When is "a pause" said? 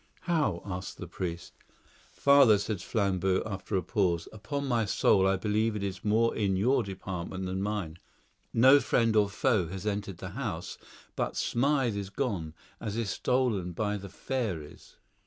3.77-4.27